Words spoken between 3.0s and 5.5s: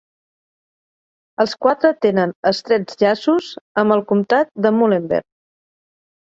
llaços amb el comtat de Muhlenberg.